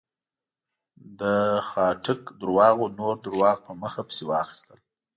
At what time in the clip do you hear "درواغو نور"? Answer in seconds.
2.41-3.15